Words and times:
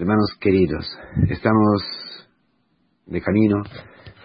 Hermanos 0.00 0.30
queridos, 0.40 0.86
estamos 1.28 1.82
de 3.04 3.20
camino 3.20 3.62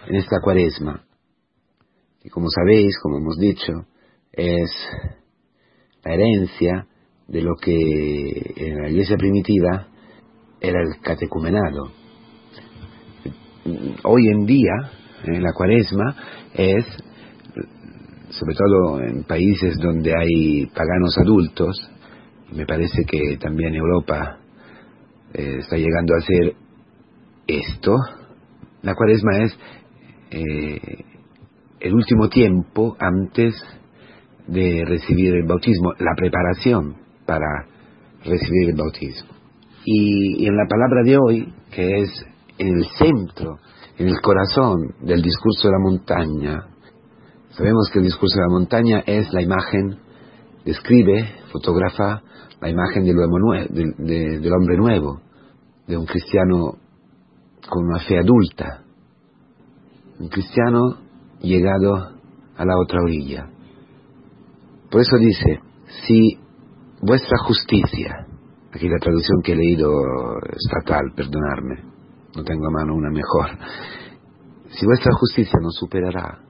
en 0.08 0.14
esta 0.14 0.40
cuaresma. 0.40 1.04
Y 2.24 2.30
como 2.30 2.46
sabéis, 2.48 2.98
como 3.02 3.18
hemos 3.18 3.36
dicho, 3.38 3.84
es 4.32 4.70
la 6.02 6.14
herencia 6.14 6.86
de 7.28 7.42
lo 7.42 7.56
que 7.56 8.54
en 8.56 8.84
la 8.84 8.88
iglesia 8.88 9.18
primitiva 9.18 9.88
era 10.62 10.80
el 10.80 10.98
catecumenado. 11.02 11.92
Hoy 14.04 14.28
en 14.28 14.46
día, 14.46 14.72
en 15.24 15.42
la 15.42 15.52
cuaresma, 15.52 16.16
es, 16.54 16.86
sobre 18.30 18.54
todo 18.56 19.02
en 19.02 19.24
países 19.24 19.76
donde 19.76 20.14
hay 20.18 20.68
paganos 20.68 21.18
adultos, 21.18 21.76
me 22.50 22.64
parece 22.64 23.04
que 23.04 23.36
también 23.36 23.74
Europa 23.74 24.38
eh, 25.36 25.58
está 25.58 25.76
llegando 25.76 26.14
a 26.14 26.20
ser 26.20 26.54
esto. 27.46 27.94
La 28.80 28.94
cuaresma 28.94 29.38
es 29.42 29.58
eh, 30.30 31.04
el 31.80 31.94
último 31.94 32.30
tiempo 32.30 32.96
antes 32.98 33.54
de 34.46 34.82
recibir 34.86 35.34
el 35.34 35.46
bautismo, 35.46 35.92
la 35.98 36.14
preparación 36.16 36.96
para 37.26 37.66
recibir 38.24 38.70
el 38.70 38.76
bautismo. 38.76 39.28
Y, 39.84 40.46
en 40.46 40.56
la 40.56 40.64
palabra 40.66 41.02
de 41.04 41.18
hoy, 41.18 41.52
que 41.70 42.00
es 42.00 42.10
en 42.56 42.68
el 42.68 42.86
centro, 42.96 43.58
en 43.98 44.08
el 44.08 44.20
corazón 44.22 44.94
del 45.02 45.20
discurso 45.20 45.68
de 45.68 45.72
la 45.72 45.78
montaña, 45.78 46.66
sabemos 47.50 47.90
que 47.92 47.98
el 47.98 48.06
discurso 48.06 48.36
de 48.36 48.46
la 48.46 48.58
montaña 48.58 49.02
es 49.06 49.30
la 49.34 49.42
imagen, 49.42 49.98
describe, 50.64 51.28
fotografa 51.52 52.22
la 52.60 52.70
imagen 52.70 53.04
del 53.04 54.52
hombre 54.52 54.76
nuevo, 54.78 55.20
de 55.86 55.96
un 55.96 56.06
cristiano 56.06 56.78
con 57.68 57.84
una 57.86 58.00
fe 58.00 58.18
adulta, 58.18 58.82
un 60.18 60.28
cristiano 60.28 60.98
llegado 61.40 61.94
a 62.56 62.64
la 62.64 62.78
otra 62.78 63.00
orilla. 63.02 63.50
Por 64.90 65.00
eso 65.00 65.16
dice, 65.18 65.60
si 66.06 66.38
vuestra 67.02 67.38
justicia, 67.46 68.26
aquí 68.72 68.88
la 68.88 68.98
traducción 68.98 69.42
que 69.42 69.52
he 69.52 69.56
leído 69.56 69.90
estatal, 70.52 71.12
perdonarme, 71.14 71.82
no 72.36 72.44
tengo 72.44 72.66
a 72.66 72.70
mano 72.70 72.94
una 72.94 73.10
mejor, 73.10 73.58
si 74.70 74.86
vuestra 74.86 75.12
justicia 75.18 75.58
no 75.62 75.70
superará 75.70 76.40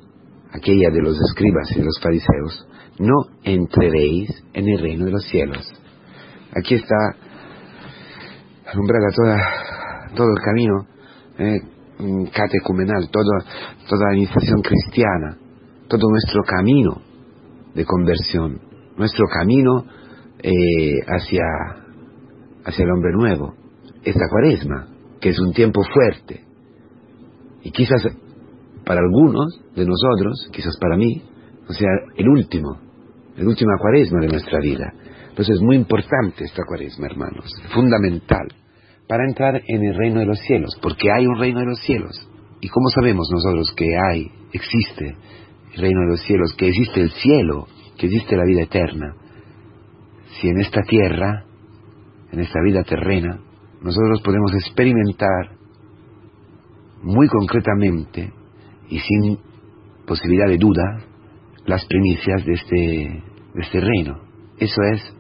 aquella 0.52 0.90
de 0.90 1.02
los 1.02 1.18
escribas 1.20 1.70
y 1.72 1.78
de 1.78 1.84
los 1.84 2.00
fariseos, 2.02 2.68
no 2.98 3.14
entraréis 3.42 4.30
en 4.54 4.68
el 4.68 4.80
reino 4.80 5.04
de 5.04 5.12
los 5.12 5.24
cielos. 5.24 5.70
Aquí 6.54 6.74
está 6.74 6.96
alumbrada 8.66 9.08
toda, 9.14 10.14
todo 10.14 10.28
el 10.28 10.42
camino 10.42 10.86
eh, 11.38 11.60
catecumenal, 12.32 13.08
toda, 13.10 13.44
toda 13.88 14.10
la 14.10 14.16
iniciación 14.16 14.60
cristiana, 14.62 15.38
todo 15.88 16.08
nuestro 16.10 16.42
camino 16.42 17.00
de 17.74 17.84
conversión, 17.84 18.60
nuestro 18.96 19.26
camino 19.28 19.84
eh, 20.42 21.00
hacia, 21.06 21.42
hacia 22.64 22.84
el 22.84 22.90
hombre 22.90 23.12
nuevo, 23.12 23.54
esta 24.02 24.28
cuaresma, 24.30 24.88
que 25.20 25.30
es 25.30 25.38
un 25.38 25.52
tiempo 25.52 25.82
fuerte. 25.82 26.44
Y 27.62 27.70
quizás 27.70 28.02
para 28.84 29.00
algunos 29.00 29.60
de 29.74 29.84
nosotros, 29.84 30.48
quizás 30.52 30.76
para 30.80 30.96
mí, 30.96 31.22
o 31.68 31.72
sea, 31.72 31.88
el 32.16 32.28
último, 32.28 32.78
el 33.36 33.46
última 33.46 33.72
cuaresma 33.80 34.20
de 34.20 34.28
nuestra 34.28 34.60
vida. 34.60 34.92
Entonces 35.36 35.56
es 35.56 35.60
muy 35.60 35.76
importante 35.76 36.44
esta 36.44 36.62
cuaresma, 36.66 37.08
hermanos, 37.08 37.44
fundamental, 37.74 38.48
para 39.06 39.22
entrar 39.28 39.60
en 39.66 39.84
el 39.84 39.94
reino 39.94 40.20
de 40.20 40.24
los 40.24 40.38
cielos, 40.40 40.70
porque 40.80 41.12
hay 41.12 41.26
un 41.26 41.38
reino 41.38 41.60
de 41.60 41.66
los 41.66 41.78
cielos. 41.80 42.26
¿Y 42.62 42.68
cómo 42.70 42.88
sabemos 42.88 43.28
nosotros 43.30 43.70
que 43.76 43.84
hay, 43.98 44.32
existe 44.54 45.14
el 45.74 45.78
reino 45.78 46.00
de 46.00 46.12
los 46.12 46.22
cielos, 46.22 46.54
que 46.56 46.68
existe 46.68 47.02
el 47.02 47.10
cielo, 47.10 47.66
que 47.98 48.06
existe 48.06 48.34
la 48.34 48.46
vida 48.46 48.62
eterna? 48.62 49.14
Si 50.40 50.48
en 50.48 50.58
esta 50.58 50.80
tierra, 50.88 51.44
en 52.32 52.40
esta 52.40 52.58
vida 52.64 52.82
terrena, 52.82 53.38
nosotros 53.82 54.22
podemos 54.22 54.54
experimentar 54.54 55.50
muy 57.02 57.28
concretamente 57.28 58.32
y 58.88 58.98
sin 59.00 59.38
posibilidad 60.06 60.48
de 60.48 60.56
duda 60.56 61.04
las 61.66 61.84
primicias 61.84 62.42
de 62.46 62.54
este, 62.54 63.22
de 63.54 63.60
este 63.60 63.80
reino. 63.80 64.22
Eso 64.58 64.80
es 64.94 65.14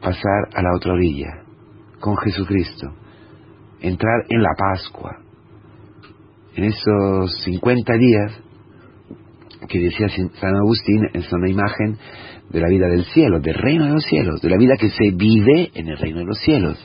pasar 0.00 0.48
a 0.54 0.62
la 0.62 0.74
otra 0.76 0.92
orilla 0.92 1.42
con 2.00 2.16
Jesucristo, 2.16 2.92
entrar 3.80 4.24
en 4.28 4.42
la 4.42 4.50
Pascua, 4.56 5.18
en 6.54 6.64
esos 6.64 7.42
50 7.44 7.92
días 7.94 8.40
que 9.68 9.78
decía 9.78 10.08
San 10.08 10.56
Agustín, 10.56 11.08
es 11.12 11.32
una 11.32 11.50
imagen 11.50 11.98
de 12.50 12.60
la 12.60 12.68
vida 12.68 12.88
del 12.88 13.04
cielo, 13.04 13.40
del 13.40 13.54
reino 13.54 13.84
de 13.84 13.92
los 13.92 14.04
cielos, 14.04 14.40
de 14.40 14.48
la 14.48 14.56
vida 14.56 14.76
que 14.78 14.90
se 14.90 15.10
vive 15.14 15.70
en 15.74 15.88
el 15.88 15.98
reino 15.98 16.20
de 16.20 16.24
los 16.24 16.38
cielos, 16.38 16.78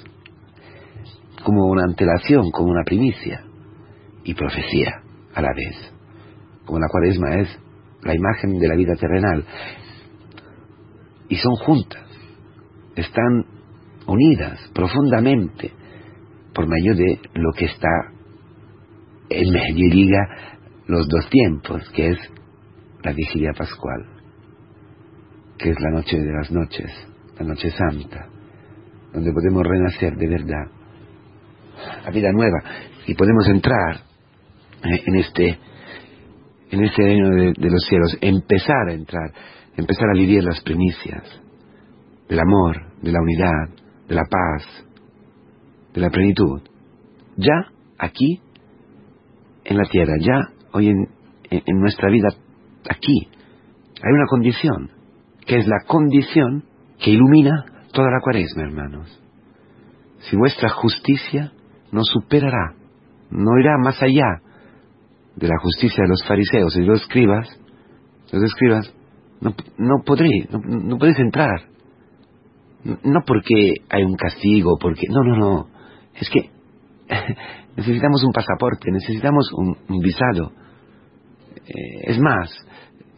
como 1.44 1.68
una 1.68 1.84
antelación, 1.84 2.52
como 2.52 2.72
una 2.72 2.84
primicia 2.84 3.44
y 4.24 4.34
profecía 4.34 5.02
a 5.34 5.42
la 5.42 5.50
vez, 5.54 5.94
como 6.66 6.80
la 6.80 6.88
cuaresma 6.90 7.36
es 7.36 7.60
la 8.02 8.16
imagen 8.16 8.60
de 8.60 8.68
la 8.68 8.76
vida 8.76 8.96
terrenal, 8.96 9.46
y 11.30 11.36
son 11.38 11.56
juntas 11.56 12.13
están 12.96 13.46
unidas 14.08 14.60
profundamente 14.74 15.72
por 16.54 16.68
medio 16.68 16.96
de 16.96 17.20
lo 17.34 17.52
que 17.54 17.66
está 17.66 17.90
en 19.30 19.52
medio 19.52 19.88
y 19.88 19.92
liga 19.92 20.54
los 20.88 21.08
dos 21.08 21.30
tiempos, 21.30 21.90
que 21.96 22.10
es 22.10 22.18
la 23.04 23.14
vigilia 23.14 23.52
pascual, 23.58 24.06
que 25.58 25.70
es 25.70 25.80
la 25.80 25.92
noche 25.92 26.20
de 26.20 26.32
las 26.32 26.52
noches, 26.52 26.92
la 27.40 27.46
noche 27.46 27.70
santa, 27.72 28.28
donde 29.14 29.32
podemos 29.32 29.64
renacer 29.64 30.16
de 30.16 30.28
verdad 30.28 30.66
a 32.06 32.12
vida 32.12 32.32
nueva 32.32 32.60
y 33.08 33.16
podemos 33.16 33.48
entrar 33.48 34.02
eh, 34.84 35.04
en 35.06 35.16
este 35.16 35.60
en 36.72 36.84
este 36.84 37.04
reino 37.04 37.30
de, 37.30 37.54
de 37.56 37.70
los 37.70 37.84
cielos, 37.88 38.18
empezar 38.20 38.90
a 38.90 38.94
entrar, 38.94 39.32
empezar 39.78 40.10
a 40.10 40.18
vivir 40.18 40.44
las 40.44 40.60
primicias, 40.62 41.24
del 42.30 42.40
amor, 42.40 42.94
de 43.02 43.12
la 43.12 43.22
unidad, 43.22 43.76
de 44.08 44.16
la 44.16 44.24
paz, 44.24 44.86
de 45.94 46.02
la 46.02 46.10
plenitud. 46.10 46.62
Ya 47.38 47.72
aquí, 47.98 48.42
en 49.66 49.78
la 49.78 49.86
tierra, 49.86 50.14
ya 50.20 50.40
hoy 50.74 50.90
en, 50.90 51.08
en 51.50 51.80
nuestra 51.80 52.10
vida, 52.10 52.30
aquí, 52.90 53.28
hay 54.02 54.12
una 54.12 54.26
condición, 54.28 54.92
que 55.46 55.58
es 55.58 55.68
la 55.68 55.84
condición 55.88 56.64
que 57.00 57.12
ilumina 57.12 57.66
toda 57.94 58.10
la 58.10 58.20
cuaresma, 58.22 58.64
hermanos. 58.64 59.22
Si 60.20 60.36
vuestra 60.36 60.70
justicia 60.70 61.52
no 61.92 62.04
superará, 62.04 62.76
no 63.30 63.60
irá 63.60 63.78
más 63.78 64.02
allá 64.02 64.42
de 65.36 65.48
la 65.48 65.58
justicia 65.62 66.04
de 66.04 66.10
los 66.10 66.24
fariseos 66.28 66.76
y 66.76 66.82
de 66.82 66.88
los 66.88 67.02
escribas, 67.02 67.48
los 68.32 68.44
escribas, 68.44 68.94
no, 69.42 69.54
no 69.78 69.98
no, 69.98 70.60
no 70.60 70.98
podéis 70.98 71.20
entrar 71.20 71.73
no 72.84 73.22
porque 73.26 73.76
hay 73.90 74.04
un 74.04 74.16
castigo, 74.16 74.78
porque... 74.80 75.08
No, 75.10 75.24
no, 75.24 75.38
no. 75.38 75.68
Es 76.16 76.30
que 76.30 76.50
necesitamos 77.78 78.24
un 78.24 78.32
pasaporte, 78.32 78.92
necesitamos 78.92 79.52
un, 79.54 80.00
visado. 80.00 80.52
Eh, 81.66 82.02
es 82.04 82.20
más, 82.20 82.52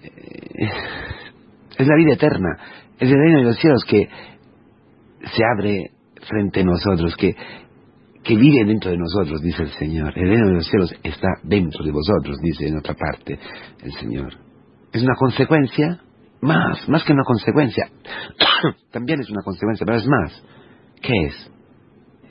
eh, 0.04 0.10
es 1.78 1.88
la 1.88 1.96
vida 1.96 2.14
eterna, 2.14 2.58
es 3.00 3.10
el 3.10 3.18
reino 3.18 3.40
de 3.40 3.46
los 3.46 3.58
cielos 3.58 3.84
que 3.88 4.08
se 5.34 5.44
abre 5.58 5.92
frente 6.28 6.62
a 6.62 6.64
nosotros, 6.64 7.16
que, 7.16 7.36
que 8.24 8.36
vive 8.36 8.66
dentro 8.66 8.92
de 8.92 8.98
nosotros, 8.98 9.42
dice 9.42 9.64
el 9.64 9.72
Señor. 9.72 10.14
El 10.16 10.30
reino 10.30 10.48
de 10.48 10.54
los 10.54 10.68
cielos 10.68 10.94
está 11.04 11.28
dentro 11.44 11.84
de 11.84 11.92
vosotros, 11.92 12.38
dice 12.42 12.68
en 12.68 12.78
otra 12.78 12.94
parte 12.94 13.40
el 13.84 13.92
Señor. 13.94 14.34
Es 14.92 15.04
una 15.04 15.16
consecuencia 15.16 16.02
más, 16.42 16.88
más 16.88 17.04
que 17.04 17.14
una 17.14 17.24
consecuencia. 17.24 17.90
También 18.92 19.20
es 19.22 19.30
una 19.30 19.42
consecuencia, 19.42 19.86
pero 19.86 19.98
es 19.98 20.08
más. 20.08 20.44
¿Qué 21.02 21.14
es? 21.28 21.52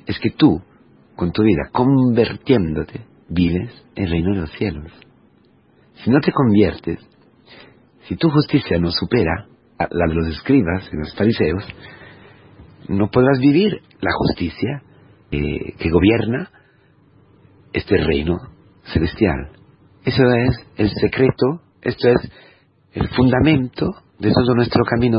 Es 0.06 0.18
que 0.18 0.30
tú, 0.30 0.60
con 1.16 1.32
tu 1.32 1.42
vida, 1.42 1.70
convirtiéndote, 1.72 3.06
vives 3.28 3.72
el 3.94 4.10
reino 4.10 4.34
de 4.34 4.40
los 4.42 4.52
cielos. 4.52 4.92
Si 6.02 6.10
no 6.10 6.20
te 6.20 6.32
conviertes, 6.32 6.98
si 8.08 8.16
tu 8.16 8.28
justicia 8.30 8.78
no 8.78 8.90
supera 8.90 9.46
a 9.78 9.88
la 9.90 10.06
de 10.08 10.14
los 10.14 10.28
escribas 10.28 10.88
y 10.92 10.96
los 10.96 11.14
fariseos, 11.16 11.64
no 12.88 13.08
podrás 13.10 13.38
vivir 13.40 13.80
la 14.00 14.10
justicia 14.12 14.82
eh, 15.30 15.74
que 15.78 15.90
gobierna 15.90 16.50
este 17.72 17.96
reino 17.96 18.36
celestial. 18.92 19.50
Eso 20.04 20.22
es 20.36 20.66
el 20.76 20.90
secreto, 20.90 21.62
esto 21.80 22.08
es 22.08 22.30
el 22.94 23.08
fundamento 23.08 23.91
de 24.19 24.31
todo 24.31 24.55
nuestro 24.55 24.85
camino 24.85 25.19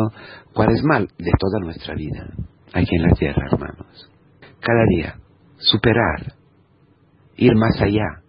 cuaresmal, 0.53 1.07
de 1.17 1.31
toda 1.37 1.59
nuestra 1.59 1.93
vida, 1.93 2.33
aquí 2.73 2.95
en 2.95 3.03
la 3.03 3.13
tierra, 3.13 3.47
hermanos. 3.51 4.09
cada 4.61 4.83
día, 4.95 5.19
superar, 5.57 6.33
ir 7.35 7.53
más 7.55 7.79
allá 7.81 8.23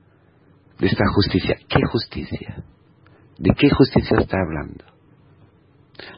de 0.78 0.86
esta 0.86 1.04
justicia. 1.14 1.56
¿Qué 1.68 1.80
justicia? 1.90 2.64
¿De 3.38 3.50
qué 3.56 3.70
justicia 3.70 4.18
está 4.18 4.36
hablando? 4.38 4.84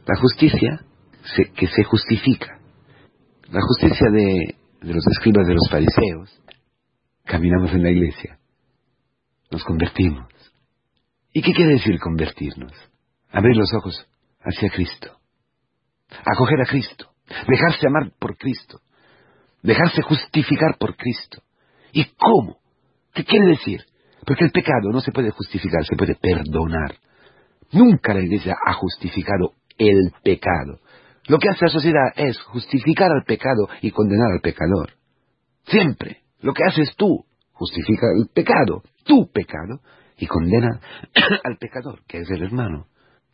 La 0.07 0.17
justicia 0.17 0.85
que 1.55 1.67
se 1.67 1.85
justifica. 1.85 2.59
La 3.51 3.61
justicia 3.61 4.11
de, 4.11 4.57
de 4.81 4.95
los 4.95 5.07
escribas 5.13 5.47
de 5.47 5.55
los 5.55 5.69
fariseos. 5.71 6.43
Caminamos 7.25 7.73
en 7.73 7.83
la 7.83 7.91
iglesia. 7.91 8.39
Nos 9.51 9.63
convertimos. 9.65 10.27
¿Y 11.33 11.43
qué 11.43 11.53
quiere 11.53 11.73
decir 11.73 11.99
convertirnos? 12.01 12.73
Abrir 13.31 13.57
los 13.57 13.73
ojos 13.75 14.07
hacia 14.41 14.71
Cristo. 14.71 15.19
Acoger 16.25 16.61
a 16.63 16.67
Cristo. 16.67 17.11
Dejarse 17.47 17.87
amar 17.87 18.13
por 18.19 18.37
Cristo. 18.37 18.81
Dejarse 19.63 20.03
justificar 20.03 20.77
por 20.79 20.97
Cristo. 20.97 21.43
¿Y 21.93 22.05
cómo? 22.17 22.59
¿Qué 23.13 23.25
quiere 23.25 23.49
decir? 23.49 23.85
Porque 24.25 24.45
el 24.45 24.51
pecado 24.51 24.91
no 24.93 25.01
se 25.01 25.13
puede 25.13 25.31
justificar, 25.31 25.85
se 25.85 25.97
puede 25.97 26.15
perdonar. 26.15 26.97
Nunca 27.73 28.15
la 28.15 28.21
iglesia 28.21 28.57
ha 28.65 28.73
justificado 28.75 29.53
el 29.77 30.13
pecado. 30.23 30.81
Lo 31.27 31.39
que 31.39 31.51
hace 31.51 31.67
la 31.67 31.71
sociedad 31.71 32.13
es 32.17 32.41
justificar 32.41 33.11
al 33.11 33.25
pecado 33.25 33.69
y 33.83 33.91
condenar 33.91 34.33
al 34.33 34.41
pecador. 34.41 34.93
Siempre. 35.67 36.23
Lo 36.41 36.55
que 36.55 36.65
haces 36.65 36.95
tú 36.97 37.25
justifica 37.53 38.07
el 38.17 38.29
pecado, 38.33 38.83
tu 39.05 39.31
pecado, 39.31 39.81
y 40.17 40.27
condena 40.27 40.81
al 41.45 41.57
pecador, 41.59 42.03
que 42.07 42.21
es 42.21 42.31
el 42.31 42.43
hermano. 42.43 42.87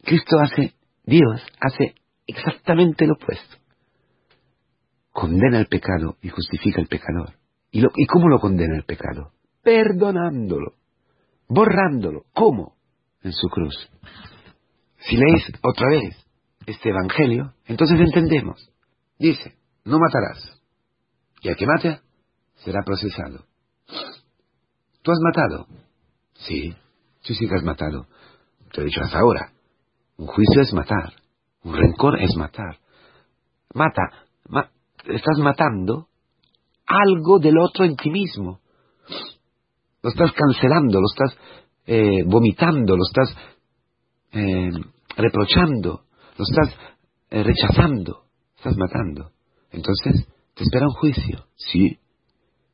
Cristo 0.04 0.38
hace, 0.40 0.74
Dios 1.04 1.42
hace 1.60 1.94
exactamente 2.26 3.06
lo 3.06 3.14
opuesto. 3.14 3.56
Condena 5.10 5.58
el 5.58 5.66
pecado 5.66 6.16
y 6.22 6.28
justifica 6.28 6.80
el 6.80 6.88
pecador. 6.88 7.34
¿Y, 7.70 7.80
¿Y 7.80 8.06
cómo 8.06 8.28
lo 8.28 8.40
condena 8.40 8.76
el 8.76 8.84
pecado? 8.84 9.32
Perdonándolo, 9.62 10.74
borrándolo. 11.48 12.24
¿Cómo? 12.32 12.76
En 13.22 13.32
su 13.32 13.48
cruz. 13.48 13.90
Si 14.98 15.16
leéis 15.16 15.52
otra 15.62 15.88
vez 15.88 16.16
este 16.66 16.90
Evangelio, 16.90 17.54
entonces 17.66 17.98
entendemos. 18.00 18.70
Dice, 19.18 19.56
no 19.84 19.98
matarás. 19.98 20.60
Y 21.42 21.48
al 21.48 21.56
que 21.56 21.66
mate, 21.66 22.00
será 22.56 22.82
procesado. 22.84 23.46
¿Tú 25.02 25.12
has 25.12 25.18
matado? 25.20 25.66
Sí, 26.34 26.74
sí, 27.20 27.34
sí 27.34 27.46
que 27.46 27.54
has 27.54 27.62
matado. 27.62 28.06
Te 28.72 28.80
he 28.80 28.84
dicho 28.84 29.02
hasta 29.02 29.18
ahora. 29.18 29.53
Un 30.16 30.26
juicio 30.26 30.62
es 30.62 30.72
matar. 30.72 31.12
Un 31.62 31.74
rencor 31.74 32.20
es 32.20 32.36
matar. 32.36 32.78
Mata. 33.72 34.26
estás 35.06 35.38
matando 35.38 36.08
algo 36.86 37.38
del 37.38 37.58
otro 37.58 37.84
en 37.84 37.96
ti 37.96 38.10
mismo. 38.10 38.60
Lo 40.02 40.10
estás 40.10 40.32
cancelando, 40.32 41.00
lo 41.00 41.06
estás 41.06 41.38
eh, 41.86 42.22
vomitando, 42.26 42.96
lo 42.96 43.02
estás 43.02 43.36
eh, 44.32 44.70
reprochando, 45.16 46.04
lo 46.36 46.44
estás 46.44 46.78
eh, 47.30 47.42
rechazando, 47.42 48.24
estás 48.56 48.76
matando. 48.76 49.32
Entonces, 49.70 50.28
te 50.54 50.62
espera 50.62 50.86
un 50.86 50.94
juicio. 50.94 51.46
Sí, 51.56 51.98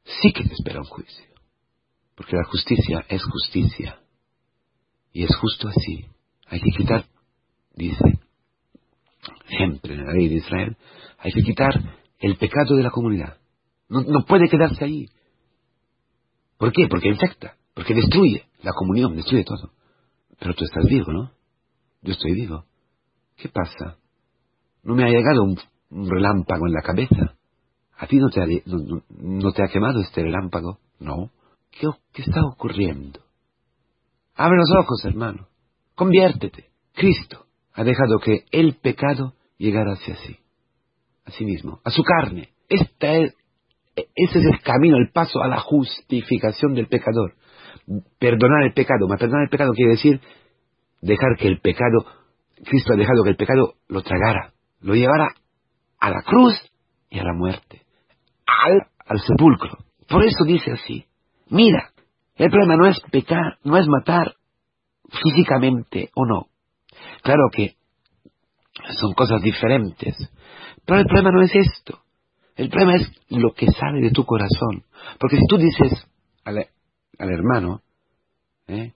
sí 0.04 0.32
que 0.32 0.44
te 0.44 0.52
espera 0.52 0.80
un 0.80 0.86
juicio. 0.86 1.26
Porque 2.14 2.36
la 2.36 2.44
justicia 2.44 3.04
es 3.08 3.22
justicia. 3.24 4.00
Y 5.12 5.24
es 5.24 5.34
justo 5.36 5.68
así. 5.68 6.06
Hay 6.46 6.60
que 6.60 6.70
quitar, 6.76 7.06
dice, 7.80 8.20
siempre 9.48 9.94
en 9.94 10.06
la 10.06 10.12
ley 10.12 10.28
de 10.28 10.36
Israel, 10.36 10.76
hay 11.18 11.32
que 11.32 11.42
quitar 11.42 11.74
el 12.18 12.36
pecado 12.36 12.76
de 12.76 12.82
la 12.82 12.90
comunidad. 12.90 13.38
No, 13.88 14.02
no 14.02 14.24
puede 14.24 14.48
quedarse 14.48 14.84
ahí. 14.84 15.06
¿Por 16.58 16.72
qué? 16.72 16.86
Porque 16.88 17.08
infecta, 17.08 17.56
porque 17.74 17.94
destruye 17.94 18.44
la 18.62 18.72
comunión, 18.72 19.16
destruye 19.16 19.44
todo. 19.44 19.72
Pero 20.38 20.54
tú 20.54 20.64
estás 20.64 20.84
vivo, 20.86 21.12
¿no? 21.12 21.32
Yo 22.02 22.12
estoy 22.12 22.34
vivo. 22.34 22.64
¿Qué 23.36 23.48
pasa? 23.48 23.96
No 24.82 24.94
me 24.94 25.04
ha 25.04 25.08
llegado 25.08 25.42
un, 25.42 25.58
relámpago 26.08 26.66
en 26.66 26.72
la 26.72 26.82
cabeza. 26.82 27.36
¿A 27.96 28.06
ti 28.06 28.16
no 28.16 28.28
te, 28.28 28.40
ha, 28.40 28.46
no, 29.08 29.52
te 29.52 29.62
ha 29.62 29.68
quemado 29.68 30.00
este 30.00 30.22
relámpago? 30.22 30.78
No. 30.98 31.30
¿Qué, 31.70 31.88
¿Qué 32.12 32.22
está 32.22 32.40
ocurriendo? 32.44 33.20
Abre 34.34 34.56
los 34.56 34.70
ojos, 34.78 35.04
hermano. 35.04 35.48
Conviértete. 35.94 36.70
Cristo 36.94 37.46
ha 37.74 37.84
dejado 37.84 38.18
que 38.18 38.44
el 38.50 38.76
pecado 38.76 39.34
llegara 39.58 39.92
hacia 39.92 40.16
sí, 40.16 40.38
a 41.24 41.30
sí 41.30 41.44
mismo, 41.44 41.80
a 41.84 41.90
su 41.90 42.02
carne. 42.02 42.50
Esta 42.68 43.12
es, 43.12 43.34
ese 43.94 44.38
es 44.38 44.44
el 44.44 44.60
camino, 44.62 44.96
el 44.96 45.10
paso 45.12 45.42
a 45.42 45.48
la 45.48 45.60
justificación 45.60 46.74
del 46.74 46.88
pecador. 46.88 47.34
Perdonar 48.18 48.64
el 48.64 48.72
pecado. 48.72 49.08
Mas 49.08 49.18
perdonar 49.18 49.44
el 49.44 49.50
pecado 49.50 49.72
quiere 49.72 49.92
decir 49.92 50.20
dejar 51.00 51.36
que 51.38 51.48
el 51.48 51.60
pecado 51.60 52.04
Cristo 52.64 52.92
ha 52.92 52.96
dejado 52.96 53.22
que 53.24 53.30
el 53.30 53.36
pecado 53.36 53.74
lo 53.88 54.02
tragara, 54.02 54.52
lo 54.80 54.94
llevara 54.94 55.34
a 55.98 56.10
la 56.10 56.22
cruz 56.22 56.54
y 57.08 57.18
a 57.18 57.24
la 57.24 57.32
muerte, 57.32 57.82
al 59.06 59.20
sepulcro. 59.20 59.78
Por 60.08 60.24
eso 60.24 60.44
dice 60.44 60.72
así, 60.72 61.06
mira, 61.48 61.90
el 62.36 62.50
problema 62.50 62.76
no 62.76 62.86
es 62.86 63.00
pecar, 63.10 63.58
no 63.64 63.76
es 63.76 63.86
matar 63.88 64.34
físicamente 65.22 66.10
o 66.14 66.26
no. 66.26 66.46
Claro 67.22 67.48
que 67.52 67.76
son 69.00 69.12
cosas 69.14 69.42
diferentes, 69.42 70.16
pero 70.84 71.00
el 71.00 71.06
problema 71.06 71.30
no 71.30 71.42
es 71.42 71.54
esto. 71.54 72.00
El 72.56 72.68
problema 72.68 72.96
es 72.96 73.10
lo 73.30 73.52
que 73.54 73.70
sale 73.70 74.00
de 74.00 74.10
tu 74.10 74.24
corazón. 74.24 74.84
Porque 75.18 75.36
si 75.36 75.46
tú 75.48 75.56
dices 75.56 76.06
al, 76.44 76.66
hermano, 77.18 77.82
¿eh? 78.66 78.92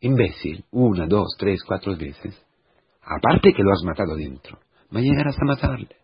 imbécil, 0.00 0.64
una, 0.70 1.06
dos, 1.06 1.36
tres, 1.38 1.62
cuatro 1.66 1.96
veces, 1.96 2.40
aparte 3.02 3.52
que 3.52 3.62
lo 3.62 3.72
has 3.72 3.82
matado 3.84 4.16
dentro, 4.16 4.58
va 4.94 5.00
a 5.00 5.02
llegar 5.02 5.28
hasta 5.28 5.44
matarle. 5.44 5.96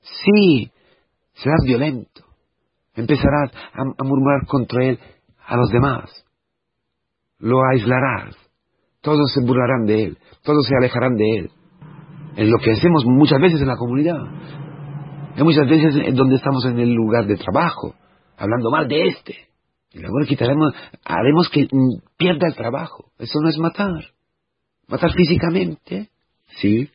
Sí, 0.00 0.70
serás 1.34 1.60
violento, 1.64 2.24
empezarás 2.94 3.52
a, 3.72 4.04
murmurar 4.04 4.46
contra 4.46 4.84
él 4.84 4.98
a 5.46 5.56
los 5.56 5.70
demás, 5.70 6.24
lo 7.38 7.60
aislarás, 7.72 8.36
todos 9.02 9.32
se 9.34 9.44
burlarán 9.44 9.84
de 9.84 10.04
él, 10.04 10.18
todos 10.42 10.66
se 10.66 10.74
alejarán 10.74 11.14
de 11.16 11.38
él. 11.38 11.50
Es 12.36 12.48
lo 12.48 12.58
que 12.58 12.72
hacemos 12.72 13.04
muchas 13.04 13.40
veces 13.40 13.60
en 13.60 13.68
la 13.68 13.76
comunidad. 13.76 14.18
Y 15.36 15.42
muchas 15.42 15.68
veces 15.68 16.14
donde 16.14 16.36
estamos 16.36 16.64
en 16.64 16.78
el 16.78 16.92
lugar 16.94 17.26
de 17.26 17.36
trabajo, 17.36 17.94
hablando 18.38 18.70
mal 18.70 18.88
de 18.88 19.08
este. 19.08 19.36
Y 19.92 19.98
luego 19.98 20.18
le 20.20 20.26
quitaremos, 20.26 20.72
haremos 21.04 21.50
que 21.50 21.68
pierda 22.16 22.48
el 22.48 22.54
trabajo. 22.54 23.12
Eso 23.18 23.38
no 23.42 23.50
es 23.50 23.58
matar. 23.58 24.02
Matar 24.88 25.12
físicamente 25.12 26.08
¿Sí? 26.58 26.90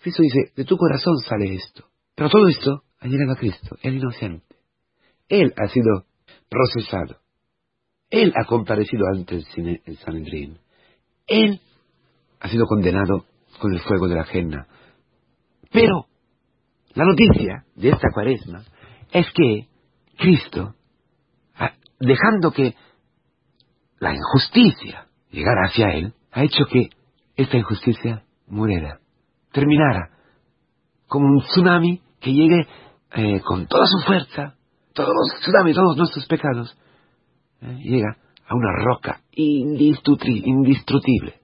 Cristo 0.00 0.22
dice, 0.22 0.52
de 0.54 0.64
tu 0.64 0.76
corazón 0.76 1.16
sale 1.18 1.54
esto. 1.54 1.84
Pero 2.14 2.30
todo 2.30 2.48
esto 2.48 2.84
ha 3.00 3.06
llegado 3.06 3.32
a 3.32 3.36
Cristo, 3.36 3.76
el 3.82 3.96
inocente. 3.96 4.56
Él 5.28 5.52
ha 5.56 5.68
sido 5.68 6.06
procesado. 6.48 7.20
Él 8.08 8.32
ha 8.36 8.44
comparecido 8.44 9.06
ante 9.12 9.36
el 9.36 9.98
Sanedrín. 9.98 10.58
Él 11.26 11.60
ha 12.40 12.48
sido 12.48 12.66
condenado 12.66 13.24
con 13.60 13.72
el 13.72 13.80
fuego 13.80 14.08
de 14.08 14.14
la 14.14 14.22
ajena. 14.22 14.66
Pero 15.72 16.06
la 16.94 17.04
noticia 17.04 17.64
de 17.74 17.90
esta 17.90 18.08
cuaresma 18.12 18.64
es 19.10 19.26
que 19.32 19.68
Cristo, 20.16 20.74
dejando 21.98 22.52
que 22.52 22.74
la 23.98 24.14
injusticia 24.14 25.08
llegara 25.30 25.66
hacia 25.66 25.90
Él, 25.90 26.14
ha 26.32 26.44
hecho 26.44 26.64
que 26.70 26.90
esta 27.36 27.56
injusticia 27.56 28.24
muriera, 28.46 29.00
terminara, 29.52 30.10
como 31.06 31.26
un 31.26 31.40
tsunami 31.40 32.02
que 32.20 32.32
llegue 32.32 32.66
eh, 33.12 33.40
con 33.40 33.66
toda 33.66 33.86
su 33.86 34.06
fuerza, 34.06 34.54
todos 34.92 35.10
los 35.14 35.40
tsunamis, 35.40 35.76
todos 35.76 35.96
nuestros 35.96 36.26
pecados, 36.26 36.76
eh, 37.60 37.78
llega 37.82 38.18
a 38.48 38.54
una 38.54 38.72
roca 38.84 39.20
indestructible, 39.32 41.40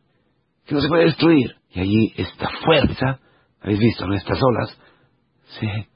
que 0.64 0.75
no 0.75 0.80
se 0.80 0.88
puede 0.88 1.04
destruir. 1.04 1.56
Y 1.71 1.80
allí 1.80 2.12
esta 2.16 2.49
fuerza, 2.64 3.21
habéis 3.61 3.80
visto, 3.80 4.06
nuestras 4.06 4.40
olas, 4.42 4.78
se 5.59 5.88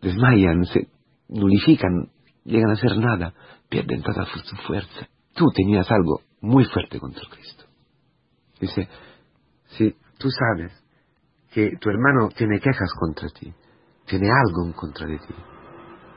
desmayan, 0.00 0.64
se 0.64 0.88
nulifican, 1.28 2.10
llegan 2.44 2.70
a 2.70 2.76
ser 2.76 2.96
nada, 2.98 3.34
pierden 3.68 4.02
toda 4.02 4.26
su 4.26 4.56
fuerza. 4.66 5.08
Tú 5.34 5.46
tenías 5.54 5.90
algo 5.90 6.20
muy 6.40 6.64
fuerte 6.64 6.98
contra 6.98 7.22
Cristo. 7.30 7.64
Dice, 8.60 8.88
si 9.76 9.94
tú 10.18 10.28
sabes 10.30 10.72
que 11.52 11.76
tu 11.80 11.90
hermano 11.90 12.28
tiene 12.36 12.60
quejas 12.60 12.90
contra 12.98 13.28
ti, 13.28 13.52
tiene 14.06 14.28
algo 14.28 14.66
en 14.66 14.72
contra 14.72 15.06
de 15.06 15.18
ti, 15.18 15.34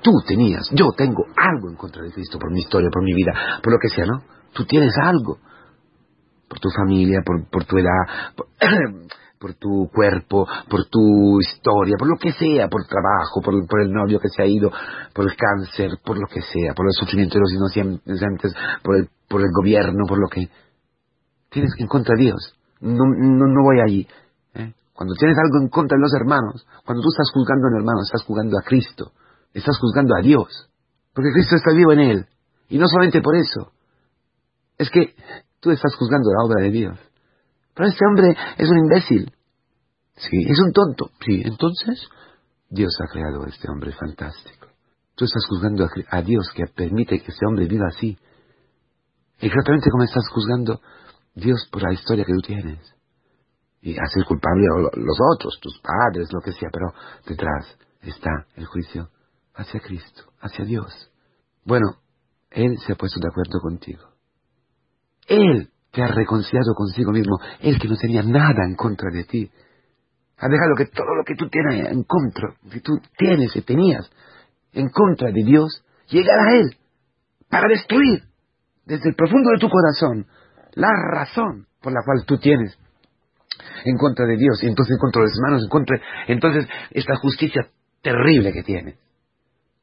tú 0.06 0.12
tenías, 0.28 0.70
yo 0.72 0.92
tengo 0.96 1.26
algo 1.36 1.68
en 1.68 1.76
contra 1.76 2.04
de 2.04 2.12
Cristo 2.12 2.38
por 2.38 2.52
mi 2.52 2.60
historia, 2.60 2.90
por 2.94 3.02
mi 3.02 3.12
vida, 3.12 3.34
por 3.64 3.74
lo 3.74 3.80
que 3.80 3.90
sea, 3.90 4.06
¿no? 4.06 4.22
Tú 4.54 4.64
tienes 4.66 4.94
algo 5.02 5.40
por 6.48 6.60
tu 6.60 6.70
familia, 6.70 7.22
por, 7.26 7.66
tu 7.66 7.78
edad, 7.80 8.06
por 9.40 9.56
tu 9.56 9.90
cuerpo, 9.92 10.46
por 10.70 10.86
tu 10.86 11.40
historia, 11.42 11.96
por 11.98 12.08
lo 12.08 12.18
que 12.22 12.32
sea, 12.34 12.70
por 12.70 12.86
trabajo, 12.86 13.42
por, 13.42 13.82
el 13.82 13.92
novio 13.92 14.20
que 14.20 14.30
se 14.30 14.44
ha 14.44 14.46
ido, 14.46 14.70
por 15.12 15.26
el 15.26 15.36
cáncer, 15.36 15.98
por 16.06 16.20
lo 16.20 16.28
que 16.28 16.42
sea, 16.42 16.76
por 16.76 16.86
el 16.86 16.94
sufrimiento 16.94 17.40
de 17.40 17.42
los 17.42 17.54
inocentes, 18.06 18.54
por 18.84 18.98
el, 18.98 19.10
por 19.28 19.42
el 19.42 19.50
gobierno, 19.52 20.06
por 20.08 20.20
lo 20.20 20.28
que... 20.30 20.48
Tienes 21.50 21.72
en 21.80 21.88
contra 21.88 22.14
de 22.16 22.26
Dios. 22.26 22.54
No, 22.80 23.06
no, 23.06 23.48
no 23.48 23.64
voy 23.64 23.80
allí. 23.82 24.08
¿eh? 24.54 24.74
Cuando 24.94 25.16
tienes 25.16 25.38
algo 25.40 25.64
en 25.64 25.70
contra 25.70 25.98
de 25.98 26.02
los 26.02 26.14
hermanos, 26.14 26.68
cuando 26.86 27.02
tú 27.02 27.10
estás 27.10 27.32
juzgando 27.34 27.66
a 27.66 27.70
un 27.72 27.78
hermano, 27.78 28.02
estás 28.04 28.24
juzgando 28.24 28.58
a 28.60 28.62
Cristo, 28.62 29.12
estás 29.56 29.80
juzgando 29.80 30.14
a 30.16 30.22
Dios, 30.22 30.70
porque 31.14 31.32
Cristo 31.32 31.56
está 31.56 31.72
vivo 31.74 31.94
en 31.94 32.00
él. 32.00 32.26
Y 32.68 32.78
no 32.78 32.88
solamente 32.88 33.22
por 33.22 33.36
eso, 33.36 33.72
es 34.78 34.90
que 34.90 35.16
tú 35.62 35.72
estás 35.72 35.96
juzgando 35.96 36.30
la 36.32 36.44
obra 36.44 36.62
de 36.64 36.72
Dios. 36.72 37.00
Pero 37.74 37.90
este 37.90 38.06
hombre 38.06 38.36
es 38.58 38.70
un 38.70 38.80
imbécil. 38.80 39.34
Sí, 40.18 40.38
es 40.48 40.60
un 40.60 40.72
tonto. 40.72 41.12
Sí, 41.26 41.42
entonces 41.44 42.08
Dios 42.70 42.94
ha 43.02 43.12
creado 43.12 43.44
a 43.44 43.48
este 43.48 43.70
hombre 43.70 43.92
fantástico. 43.94 44.68
Tú 45.16 45.26
estás 45.26 45.46
juzgando 45.48 45.88
a, 46.10 46.22
Dios 46.22 46.50
que 46.54 46.66
permite 46.68 47.22
que 47.22 47.32
este 47.32 47.46
hombre 47.46 47.68
viva 47.68 47.88
así. 47.88 48.18
Exactamente 49.40 49.90
como 49.90 50.04
estás 50.04 50.28
juzgando 50.30 50.82
Dios 51.34 51.68
por 51.72 51.84
la 51.84 51.94
historia 51.94 52.26
que 52.26 52.34
tú 52.34 52.42
tienes. 52.42 52.80
Y 53.82 53.92
hacer 53.92 54.26
culpable 54.28 54.66
a 54.68 54.98
los 54.98 55.18
otros, 55.36 55.60
tus 55.62 55.80
padres, 55.80 56.28
lo 56.34 56.42
que 56.42 56.52
sea, 56.52 56.70
pero 56.72 56.92
detrás 57.26 57.78
está 58.02 58.48
el 58.56 58.66
juicio 58.66 59.10
hacia 59.56 59.80
Cristo, 59.80 60.24
hacia 60.40 60.66
Dios. 60.66 61.12
Bueno, 61.64 61.98
Él 62.52 62.78
se 62.86 62.94
ha 62.94 62.96
puesto 62.96 63.20
de 63.20 63.30
acuerdo 63.30 63.60
contigo. 63.62 64.04
Él 65.28 65.70
te 65.92 66.04
ha 66.04 66.08
reconciliado 66.08 66.74
consigo 66.76 67.12
mismo, 67.12 67.40
Él 67.60 67.80
que 67.80 67.88
no 67.88 67.96
tenía 67.96 68.22
nada 68.22 68.66
en 68.68 68.76
contra 68.76 69.10
de 69.12 69.24
ti. 69.24 69.50
Ha 70.38 70.50
dejado 70.50 70.76
que 70.78 70.88
todo 70.88 71.16
lo 71.16 71.24
que 71.24 71.36
tú 71.36 71.50
tienes 71.50 71.90
en 71.90 72.04
contra, 72.04 72.56
que 72.70 72.82
tú 72.82 73.00
tienes 73.18 73.56
y 73.56 73.62
tenías 73.62 74.10
en 74.74 74.90
contra 74.90 75.32
de 75.32 75.44
Dios, 75.44 75.84
llegara 76.10 76.44
a 76.44 76.56
Él 76.58 76.78
para 77.50 77.70
destruir 77.70 78.24
desde 78.86 79.10
el 79.10 79.16
profundo 79.16 79.52
de 79.52 79.60
tu 79.60 79.70
corazón 79.70 80.28
la 80.74 80.90
razón 81.12 81.68
por 81.82 81.94
la 81.94 82.02
cual 82.06 82.26
tú 82.26 82.38
tienes 82.38 82.78
en 83.86 83.98
contra 83.98 84.26
de 84.26 84.36
Dios 84.36 84.62
y 84.62 84.68
entonces 84.68 84.94
en 84.94 85.00
contra 85.00 85.22
de 85.22 85.28
los 85.28 85.38
hermanos, 85.38 85.64
en 85.64 85.70
contra, 85.70 86.02
entonces 86.28 86.68
esta 86.92 87.16
justicia 87.16 87.70
terrible 88.02 88.52
que 88.52 88.64
tienes, 88.64 88.98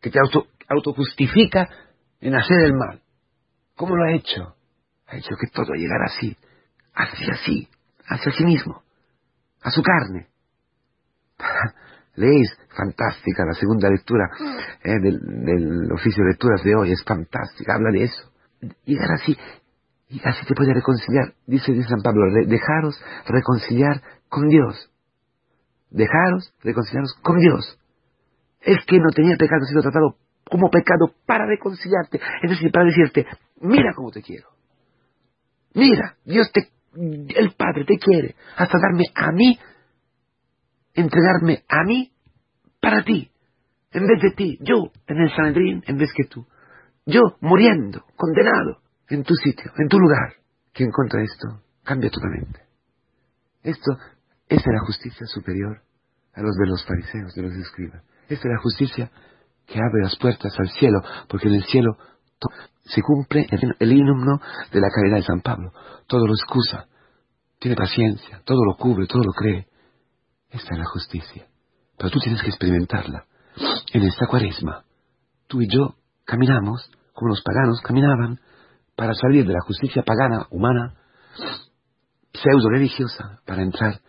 que 0.02 0.10
te 0.10 0.18
auto, 0.18 0.48
autojustifica 0.68 1.68
en 2.20 2.34
hacer 2.34 2.60
el 2.64 2.74
mal. 2.74 3.00
¿Cómo 3.76 3.96
lo 3.96 4.04
ha 4.04 4.12
hecho? 4.12 4.56
Ha 5.06 5.16
hecho 5.16 5.36
que 5.40 5.46
todo 5.52 5.72
llegara 5.74 6.06
así, 6.06 6.36
hacia 6.94 7.36
sí, 7.44 7.68
hacia 8.06 8.32
sí 8.32 8.44
mismo, 8.44 8.82
a 9.62 9.70
su 9.70 9.82
carne. 9.82 10.28
Leéis, 12.16 12.50
fantástica, 12.76 13.44
la 13.46 13.54
segunda 13.54 13.88
lectura 13.88 14.28
eh, 14.84 14.98
del, 15.00 15.20
del, 15.20 15.92
oficio 15.92 16.24
de 16.24 16.30
lecturas 16.30 16.62
de 16.62 16.74
hoy 16.74 16.92
es 16.92 17.02
fantástica, 17.04 17.74
habla 17.74 17.90
de 17.90 18.04
eso. 18.04 18.30
Llegar 18.84 19.12
así, 19.12 19.36
y 20.08 20.20
así 20.24 20.44
te 20.46 20.54
puede 20.54 20.74
reconciliar, 20.74 21.32
dice, 21.46 21.72
dice 21.72 21.88
San 21.88 22.02
Pablo, 22.02 22.26
dejaros 22.46 23.02
reconciliar 23.26 24.02
con 24.28 24.46
Dios. 24.48 24.90
Dejaros 25.90 26.52
reconciliaros 26.62 27.14
con 27.22 27.38
Dios. 27.38 27.78
El 28.62 28.78
que 28.86 28.98
no 28.98 29.10
tenía 29.14 29.36
pecado 29.36 29.62
ha 29.62 29.68
sido 29.68 29.82
tratado 29.82 30.16
como 30.44 30.70
pecado 30.70 31.14
para 31.26 31.46
reconciliarte, 31.46 32.20
es 32.42 32.50
decir, 32.50 32.70
para 32.70 32.86
decirte, 32.86 33.26
mira 33.60 33.92
cómo 33.94 34.10
te 34.10 34.22
quiero. 34.22 34.48
Mira, 35.74 36.16
Dios 36.24 36.50
te, 36.52 36.68
el 36.94 37.54
Padre 37.56 37.84
te 37.84 37.96
quiere 37.96 38.36
hasta 38.56 38.78
darme 38.78 39.04
a 39.14 39.32
mí, 39.32 39.58
entregarme 40.94 41.64
a 41.68 41.84
mí 41.84 42.12
para 42.80 43.02
ti, 43.02 43.30
en 43.92 44.06
vez 44.06 44.22
de 44.22 44.30
ti, 44.32 44.58
yo 44.60 44.90
en 45.06 45.18
el 45.18 45.30
Sanedrín 45.30 45.82
en 45.86 45.98
vez 45.98 46.10
que 46.14 46.24
tú, 46.24 46.46
yo 47.06 47.20
muriendo, 47.40 48.04
condenado 48.16 48.80
en 49.08 49.22
tu 49.22 49.34
sitio, 49.34 49.70
en 49.76 49.88
tu 49.88 49.98
lugar. 49.98 50.34
Quien 50.72 50.90
contra 50.90 51.22
esto 51.22 51.62
cambia 51.84 52.10
totalmente. 52.10 52.60
Esto, 53.62 53.92
es 54.48 54.62
la 54.66 54.80
justicia 54.86 55.26
superior 55.26 55.82
a 56.34 56.42
los 56.42 56.56
de 56.56 56.66
los 56.66 56.84
fariseos, 56.86 57.34
de 57.34 57.42
los 57.42 57.52
escribas. 57.52 58.02
Esta 58.28 58.48
es 58.48 58.54
la 58.54 58.62
justicia 58.62 59.10
que 59.66 59.78
abre 59.78 60.02
las 60.02 60.16
puertas 60.16 60.52
al 60.58 60.68
cielo, 60.70 61.00
porque 61.28 61.48
en 61.48 61.54
el 61.54 61.64
cielo 61.64 61.96
se 62.84 63.00
cumple 63.02 63.46
el, 63.78 63.92
himno 63.92 64.40
de 64.72 64.80
la 64.80 64.88
caridad 64.88 65.16
de 65.16 65.22
San 65.22 65.40
Pablo. 65.40 65.72
Todo 66.06 66.26
lo 66.26 66.34
excusa, 66.34 66.86
tiene 67.58 67.76
paciencia, 67.76 68.42
todo 68.44 68.64
lo 68.64 68.76
cubre, 68.76 69.06
todo 69.06 69.22
lo 69.22 69.32
cree. 69.32 69.68
Esta 70.50 70.74
es 70.74 70.78
la 70.78 70.86
justicia. 70.86 71.46
Pero 71.96 72.10
tú 72.10 72.18
tienes 72.18 72.42
que 72.42 72.48
experimentarla. 72.48 73.24
En 73.92 74.02
esta 74.02 74.26
cuaresma, 74.26 74.84
tú 75.46 75.60
y 75.60 75.68
yo 75.68 75.94
caminamos 76.24 76.90
como 77.12 77.30
los 77.30 77.42
paganos 77.42 77.80
caminaban 77.82 78.40
para 78.96 79.14
salir 79.14 79.46
de 79.46 79.52
la 79.52 79.60
justicia 79.60 80.02
pagana, 80.02 80.46
humana, 80.50 80.94
pseudo 82.32 82.70
religiosa, 82.70 83.40
para 83.46 83.62
entrar 83.62 84.00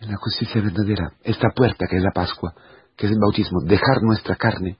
en 0.00 0.10
la 0.10 0.16
justicia 0.16 0.60
verdadera. 0.60 1.12
Esta 1.22 1.48
puerta 1.54 1.86
que 1.88 1.96
es 1.96 2.02
la 2.02 2.12
Pascua, 2.12 2.54
que 2.98 3.06
es 3.06 3.12
el 3.12 3.18
bautismo, 3.18 3.60
dejar 3.64 4.02
nuestra 4.02 4.36
carne 4.36 4.76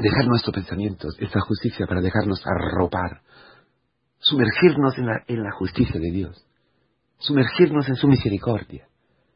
dejar 0.00 0.26
nuestros 0.26 0.54
pensamientos, 0.54 1.16
esta 1.18 1.40
justicia 1.40 1.86
para 1.86 2.00
dejarnos 2.00 2.42
arropar, 2.46 3.20
sumergirnos 4.18 4.96
en 4.96 5.06
la, 5.06 5.22
en 5.26 5.42
la 5.42 5.52
justicia 5.52 6.00
de 6.00 6.10
Dios, 6.10 6.46
sumergirnos 7.18 7.88
en 7.88 7.96
su 7.96 8.08
misericordia, 8.08 8.86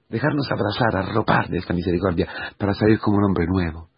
dejarnos 0.09 0.47
abrazar, 0.51 0.97
arropar 0.97 1.49
de 1.49 1.59
esta 1.59 1.75
misericordia 1.75 2.29
para 2.57 2.75
salir 2.75 2.99
como 3.01 3.19
un 3.19 3.25
hombre 3.25 3.47
nuevo. 3.47 3.91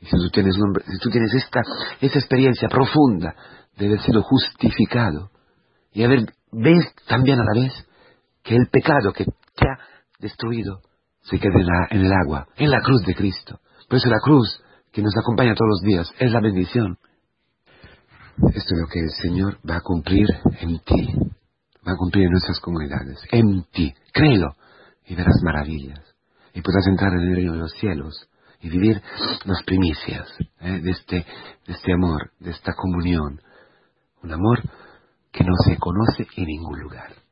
Y 0.00 0.06
si 0.06 0.10
tú 0.10 0.28
tienes, 0.30 0.56
un 0.56 0.64
hombre, 0.64 0.84
si 0.86 0.98
tú 0.98 1.10
tienes 1.10 1.32
esta, 1.32 1.60
experiencia 2.00 2.68
profunda 2.68 3.34
de 3.76 3.86
haber 3.86 4.00
sido 4.00 4.22
justificado 4.22 5.30
y 5.92 6.02
haber, 6.02 6.26
ves 6.52 6.92
también 7.06 7.40
a 7.40 7.44
la 7.44 7.62
vez 7.62 7.72
que 8.42 8.56
el 8.56 8.68
pecado 8.68 9.12
que 9.12 9.24
te 9.24 9.68
ha 9.68 9.78
destruido 10.18 10.80
se 11.22 11.38
queda 11.38 11.88
en 11.90 12.04
el 12.04 12.12
agua, 12.12 12.46
en 12.56 12.70
la 12.70 12.82
cruz 12.82 13.02
de 13.06 13.14
Cristo. 13.14 13.60
Por 13.88 13.98
eso 13.98 14.08
la 14.08 14.20
cruz 14.22 14.60
que 14.92 15.02
nos 15.02 15.16
acompaña 15.16 15.54
todos 15.54 15.70
los 15.70 15.80
días, 15.82 16.08
es 16.18 16.30
la 16.30 16.40
bendición. 16.40 16.98
Esto 18.36 18.74
es 18.74 18.80
lo 18.80 18.86
que 18.86 19.00
el 19.00 19.10
Señor 19.10 19.58
va 19.68 19.76
a 19.76 19.80
cumplir 19.80 20.26
en 20.60 20.78
ti, 20.80 21.14
va 21.86 21.92
a 21.92 21.96
cumplir 21.96 22.24
en 22.24 22.30
nuestras 22.30 22.60
comunidades, 22.60 23.18
en 23.30 23.64
ti. 23.72 23.92
Créelo 24.12 24.54
y 25.06 25.14
verás 25.14 25.40
maravillas. 25.42 26.00
Y 26.52 26.62
podrás 26.62 26.86
entrar 26.86 27.12
en 27.12 27.20
el 27.20 27.34
reino 27.34 27.52
de 27.52 27.58
los 27.58 27.72
cielos 27.72 28.28
y 28.60 28.70
vivir 28.70 29.02
las 29.44 29.62
primicias 29.64 30.28
¿eh? 30.60 30.80
de, 30.80 30.90
este, 30.90 31.26
de 31.66 31.72
este 31.72 31.92
amor, 31.92 32.32
de 32.38 32.50
esta 32.50 32.72
comunión. 32.74 33.40
Un 34.22 34.32
amor 34.32 34.62
que 35.30 35.44
no 35.44 35.52
se 35.66 35.76
conoce 35.76 36.26
en 36.36 36.44
ningún 36.44 36.80
lugar. 36.80 37.23